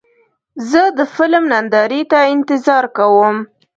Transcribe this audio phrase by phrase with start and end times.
[0.69, 3.35] زه د فلم نندارې ته انتظار کوم.